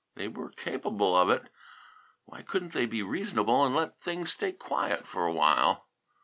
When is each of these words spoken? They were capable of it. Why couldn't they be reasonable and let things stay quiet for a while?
They 0.15 0.27
were 0.27 0.49
capable 0.49 1.15
of 1.15 1.29
it. 1.29 1.43
Why 2.25 2.41
couldn't 2.41 2.73
they 2.73 2.87
be 2.87 3.03
reasonable 3.03 3.63
and 3.63 3.75
let 3.75 4.01
things 4.01 4.31
stay 4.31 4.51
quiet 4.51 5.05
for 5.07 5.27
a 5.27 5.31
while? 5.31 5.89